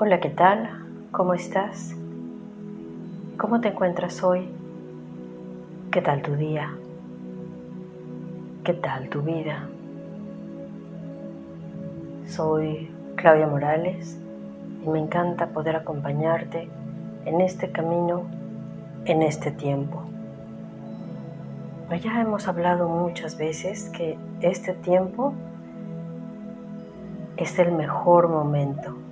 Hola, 0.00 0.20
¿qué 0.20 0.30
tal? 0.30 0.70
¿Cómo 1.10 1.34
estás? 1.34 1.92
¿Cómo 3.36 3.60
te 3.60 3.66
encuentras 3.66 4.22
hoy? 4.22 4.48
¿Qué 5.90 6.00
tal 6.00 6.22
tu 6.22 6.36
día? 6.36 6.70
¿Qué 8.62 8.74
tal 8.74 9.08
tu 9.08 9.22
vida? 9.22 9.68
Soy 12.26 12.94
Claudia 13.16 13.48
Morales 13.48 14.20
y 14.84 14.88
me 14.88 15.00
encanta 15.00 15.48
poder 15.48 15.74
acompañarte 15.74 16.68
en 17.24 17.40
este 17.40 17.72
camino, 17.72 18.22
en 19.04 19.22
este 19.22 19.50
tiempo. 19.50 20.04
Ya 22.00 22.20
hemos 22.20 22.46
hablado 22.46 22.88
muchas 22.88 23.36
veces 23.36 23.90
que 23.90 24.16
este 24.42 24.74
tiempo 24.74 25.32
es 27.36 27.58
el 27.58 27.72
mejor 27.72 28.28
momento. 28.28 29.07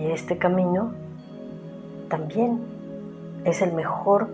Y 0.00 0.06
este 0.06 0.38
camino 0.38 0.92
también 2.08 2.58
es 3.44 3.60
el 3.60 3.74
mejor 3.74 4.28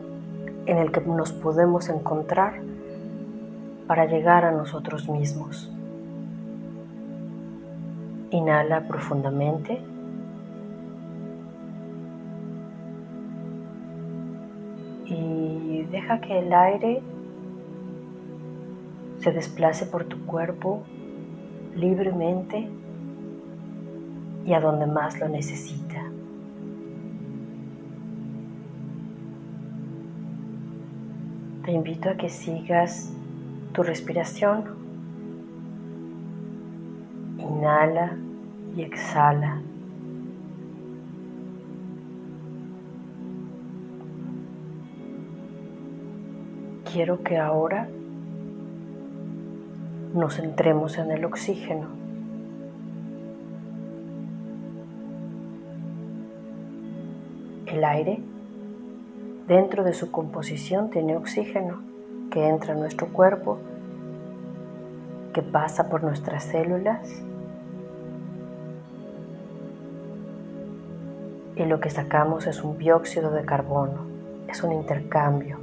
en 0.67 0.79
el 0.79 0.93
que 0.93 1.01
nos 1.01 1.33
podemos 1.33 1.89
encontrar 1.89 2.61
para 3.89 4.07
llegar 4.07 4.45
a 4.45 4.53
nosotros 4.53 5.09
mismos. 5.09 5.69
Inhala 8.31 8.87
profundamente. 8.87 9.81
Y 15.07 15.85
deja 15.91 16.21
que 16.21 16.39
el 16.39 16.53
aire 16.53 17.03
se 19.19 19.33
desplace 19.33 19.85
por 19.87 20.05
tu 20.05 20.25
cuerpo 20.27 20.85
libremente 21.75 22.69
y 24.47 24.55
a 24.55 24.61
donde 24.61 24.87
más 24.87 25.19
lo 25.19 25.29
necesita. 25.29 26.05
Te 31.65 31.73
invito 31.73 32.11
a 32.11 32.17
que 32.17 32.29
sigas 32.29 33.13
tu 33.73 33.83
respiración. 33.83 34.65
Inhala 37.39 38.17
y 38.77 38.83
exhala. 38.83 39.61
Quiero 46.93 47.25
que 47.25 47.37
ahora 47.37 47.89
nos 50.15 50.37
centremos 50.37 50.99
en 50.99 51.11
el 51.11 51.25
oxígeno. 51.25 52.06
El 57.77 57.85
aire, 57.85 58.19
dentro 59.47 59.85
de 59.85 59.93
su 59.93 60.11
composición, 60.11 60.89
tiene 60.89 61.15
oxígeno 61.15 61.83
que 62.31 62.49
entra 62.49 62.73
a 62.73 62.75
nuestro 62.75 63.09
cuerpo, 63.09 63.59
que 65.35 65.43
pasa 65.43 65.91
por 65.91 66.03
nuestras 66.03 66.45
células 66.45 67.07
y 71.55 71.67
lo 71.67 71.79
que 71.79 71.91
sacamos 71.91 72.47
es 72.47 72.65
un 72.65 72.79
dióxido 72.79 73.31
de 73.31 73.45
carbono, 73.45 74.07
es 74.49 74.63
un 74.63 74.73
intercambio. 74.73 75.59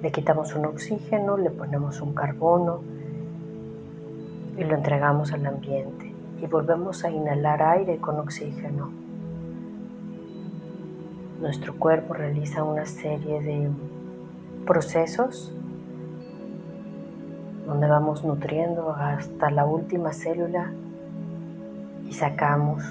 Le 0.00 0.10
quitamos 0.12 0.54
un 0.54 0.64
oxígeno, 0.64 1.36
le 1.36 1.50
ponemos 1.50 2.00
un 2.00 2.14
carbono, 2.14 2.80
y 4.56 4.64
lo 4.64 4.74
entregamos 4.74 5.34
al 5.34 5.44
ambiente 5.44 6.10
y 6.40 6.46
volvemos 6.46 7.04
a 7.04 7.10
inhalar 7.10 7.62
aire 7.62 7.98
con 7.98 8.18
oxígeno. 8.18 9.11
Nuestro 11.42 11.74
cuerpo 11.76 12.14
realiza 12.14 12.62
una 12.62 12.86
serie 12.86 13.40
de 13.42 13.68
procesos 14.64 15.52
donde 17.66 17.88
vamos 17.88 18.24
nutriendo 18.24 18.94
hasta 18.94 19.50
la 19.50 19.66
última 19.66 20.12
célula 20.12 20.70
y 22.08 22.12
sacamos 22.12 22.84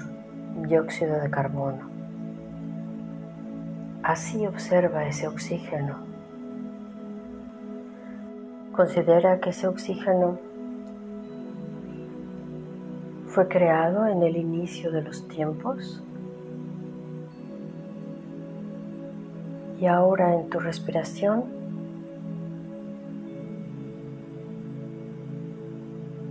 dióxido 0.68 1.18
de 1.18 1.30
carbono. 1.30 1.88
Así 4.02 4.46
observa 4.46 5.06
ese 5.06 5.28
oxígeno. 5.28 5.96
Considera 8.72 9.40
que 9.40 9.48
ese 9.48 9.66
oxígeno 9.66 10.38
fue 13.28 13.48
creado 13.48 14.06
en 14.08 14.22
el 14.22 14.36
inicio 14.36 14.92
de 14.92 15.00
los 15.00 15.26
tiempos 15.26 16.04
y 19.82 19.86
ahora 19.86 20.32
en 20.32 20.48
tu 20.48 20.60
respiración 20.60 21.42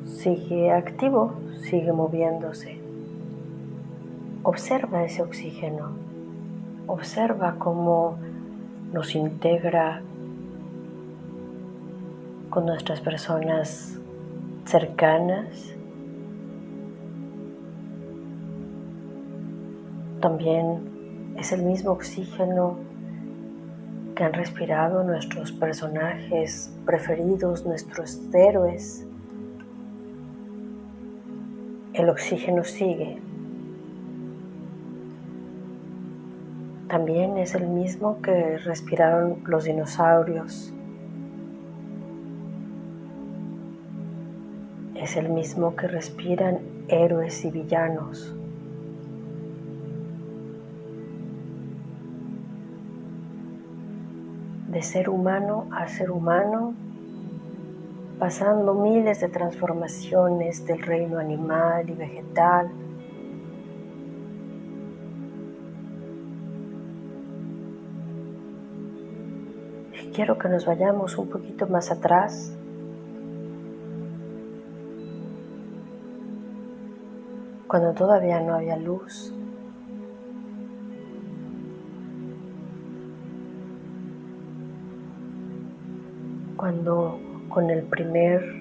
sigue 0.05 0.71
activo, 0.71 1.33
sigue 1.69 1.91
moviéndose. 1.91 2.79
Observa 4.43 5.03
ese 5.03 5.21
oxígeno, 5.21 5.89
observa 6.87 7.57
cómo 7.59 8.15
nos 8.93 9.15
integra 9.15 10.01
con 12.49 12.65
nuestras 12.65 13.01
personas 13.01 13.99
cercanas 14.63 15.75
También 20.21 21.33
es 21.35 21.51
el 21.51 21.63
mismo 21.63 21.91
oxígeno 21.91 22.90
que 24.15 24.23
han 24.23 24.33
respirado 24.33 25.03
nuestros 25.03 25.51
personajes 25.51 26.71
preferidos, 26.85 27.65
nuestros 27.65 28.19
héroes. 28.33 29.05
El 31.93 32.09
oxígeno 32.09 32.63
sigue. 32.63 33.19
También 36.87 37.37
es 37.37 37.55
el 37.55 37.67
mismo 37.67 38.21
que 38.21 38.57
respiraron 38.57 39.41
los 39.45 39.63
dinosaurios. 39.63 40.73
Es 44.95 45.15
el 45.15 45.29
mismo 45.29 45.75
que 45.75 45.87
respiran 45.87 46.59
héroes 46.89 47.45
y 47.45 47.51
villanos. 47.51 48.35
De 54.71 54.81
ser 54.81 55.09
humano 55.09 55.67
a 55.71 55.87
ser 55.87 56.11
humano, 56.11 56.73
pasando 58.19 58.73
miles 58.73 59.19
de 59.19 59.29
transformaciones 59.29 60.65
del 60.65 60.81
reino 60.81 61.19
animal 61.19 61.89
y 61.89 61.93
vegetal. 61.93 62.71
quiero 70.13 70.37
que 70.37 70.49
nos 70.49 70.65
vayamos 70.65 71.17
un 71.17 71.29
poquito 71.29 71.67
más 71.67 71.91
atrás. 71.91 72.51
Cuando 77.67 77.93
todavía 77.93 78.41
no 78.41 78.55
había 78.55 78.75
luz, 78.75 79.33
cuando 86.61 87.19
con 87.49 87.71
el 87.71 87.81
primer 87.81 88.53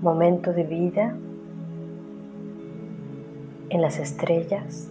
momento 0.00 0.54
de 0.54 0.62
vida 0.62 1.14
en 3.68 3.82
las 3.82 3.98
estrellas 3.98 4.88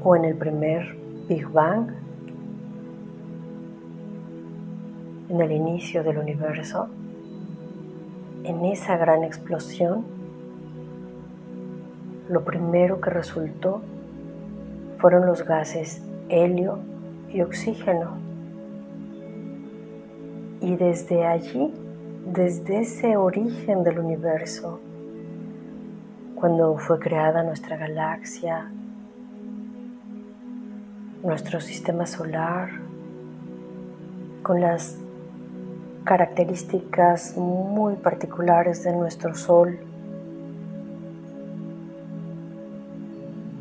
o 0.00 0.14
en 0.14 0.26
el 0.26 0.36
primer 0.36 0.96
Big 1.28 1.44
Bang, 1.48 1.88
en 5.28 5.40
el 5.40 5.50
inicio 5.50 6.04
del 6.04 6.18
universo, 6.18 6.86
en 8.44 8.64
esa 8.64 8.96
gran 8.96 9.24
explosión, 9.24 10.04
lo 12.28 12.44
primero 12.44 13.00
que 13.00 13.10
resultó 13.10 13.82
fueron 14.98 15.26
los 15.26 15.44
gases 15.44 16.00
helio 16.28 16.78
y 17.28 17.40
oxígeno. 17.40 18.27
Y 20.60 20.74
desde 20.76 21.24
allí, 21.26 21.72
desde 22.26 22.80
ese 22.80 23.16
origen 23.16 23.84
del 23.84 24.00
universo, 24.00 24.80
cuando 26.34 26.76
fue 26.78 26.98
creada 26.98 27.42
nuestra 27.42 27.76
galaxia, 27.76 28.70
nuestro 31.22 31.60
sistema 31.60 32.06
solar, 32.06 32.70
con 34.42 34.60
las 34.60 34.98
características 36.04 37.36
muy 37.36 37.94
particulares 37.96 38.82
de 38.82 38.92
nuestro 38.96 39.34
Sol 39.34 39.78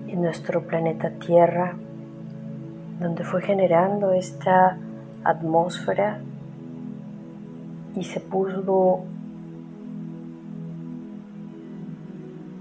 y 0.08 0.16
nuestro 0.16 0.62
planeta 0.62 1.12
Tierra, 1.12 1.76
donde 3.00 3.24
fue 3.24 3.42
generando 3.42 4.14
esta 4.14 4.78
atmósfera 5.24 6.22
y 7.98 8.04
se 8.04 8.20
pudo 8.20 9.00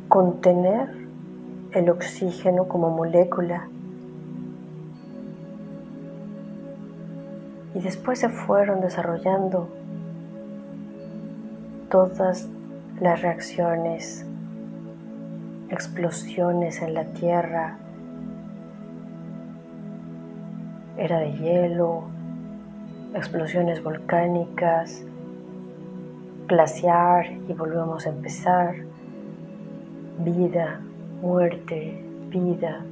contener 0.08 0.88
el 1.72 1.90
oxígeno 1.90 2.68
como 2.68 2.88
molécula. 2.88 3.68
Y 7.74 7.80
después 7.80 8.20
se 8.20 8.30
fueron 8.30 8.80
desarrollando 8.80 9.68
todas 11.90 12.48
las 12.98 13.20
reacciones, 13.20 14.24
explosiones 15.68 16.80
en 16.80 16.94
la 16.94 17.04
Tierra, 17.04 17.76
era 20.96 21.18
de 21.18 21.32
hielo, 21.34 22.04
explosiones 23.14 23.82
volcánicas, 23.82 25.04
glaciar 26.46 27.26
y 27.48 27.52
volvemos 27.52 28.06
a 28.06 28.10
empezar, 28.10 28.76
vida, 30.18 30.80
muerte, 31.20 32.02
vida. 32.28 32.84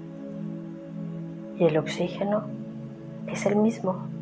Y 1.58 1.64
el 1.64 1.78
oxígeno 1.78 2.44
es 3.26 3.46
el 3.46 3.56
mismo. 3.56 4.14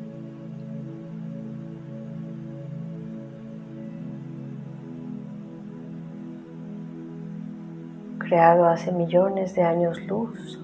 creado 8.33 8.65
hace 8.65 8.91
millones 8.91 9.55
de 9.55 9.63
años 9.63 10.01
luz. 10.07 10.59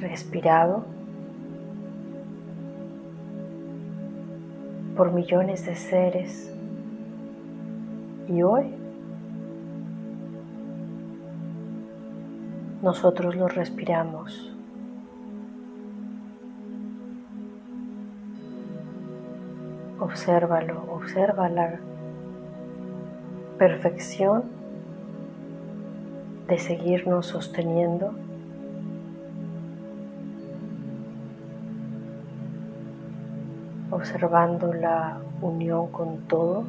Respirado 0.00 0.93
por 4.96 5.12
millones 5.12 5.66
de 5.66 5.74
seres. 5.74 6.52
Y 8.28 8.42
hoy 8.42 8.74
nosotros 12.82 13.34
lo 13.34 13.48
respiramos. 13.48 14.50
Obsérvalo, 19.98 20.84
obsérvala 20.92 21.80
perfección 23.58 24.44
de 26.46 26.58
seguirnos 26.58 27.26
sosteniendo. 27.26 28.23
Observando 34.04 34.70
la 34.74 35.16
unión 35.40 35.86
con 35.90 36.18
todo. 36.28 36.64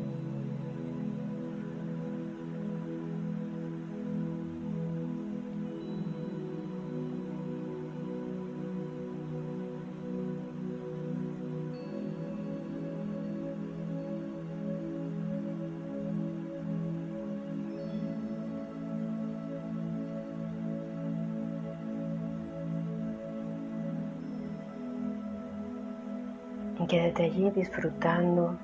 Quédate 26.87 27.23
allí 27.23 27.49
disfrutando, 27.51 28.57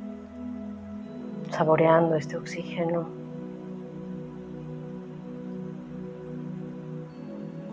saboreando 1.51 2.15
este 2.15 2.37
oxígeno, 2.37 3.07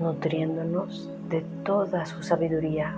nutriéndonos 0.01 1.11
de 1.29 1.43
toda 1.65 2.07
su 2.07 2.23
sabiduría. 2.23 2.95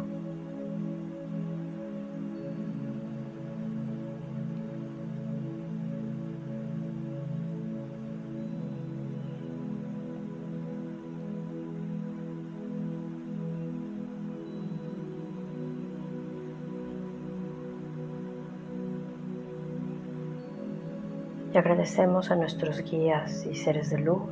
Y 21.52 21.58
agradecemos 21.58 22.31
a 22.31 22.37
nuestros 22.37 22.82
guías 22.82 23.47
y 23.47 23.55
seres 23.55 23.91
de 23.91 23.99
luz 23.99 24.23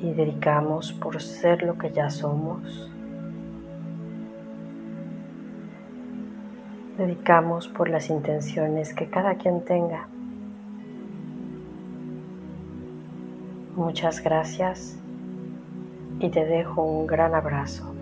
y 0.00 0.12
dedicamos 0.12 0.92
por 0.92 1.20
ser 1.20 1.62
lo 1.62 1.76
que 1.76 1.90
ya 1.90 2.08
somos. 2.08 2.90
Dedicamos 6.96 7.68
por 7.68 7.88
las 7.88 8.10
intenciones 8.10 8.94
que 8.94 9.08
cada 9.08 9.34
quien 9.36 9.64
tenga. 9.64 10.08
Muchas 13.76 14.22
gracias 14.22 14.96
y 16.20 16.28
te 16.30 16.44
dejo 16.44 16.82
un 16.82 17.06
gran 17.06 17.34
abrazo. 17.34 17.97